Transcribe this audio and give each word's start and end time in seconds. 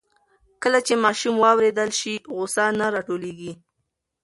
کله 0.63 0.79
چې 0.87 0.93
ماشوم 1.03 1.35
واورېدل 1.43 1.89
شي, 1.99 2.13
غوسه 2.35 2.65
نه 2.79 2.85
راټولېږي. 2.95 3.51